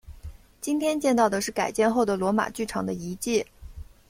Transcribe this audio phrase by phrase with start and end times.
[0.59, 3.45] 今天见到的是改建后的罗马剧场的遗迹。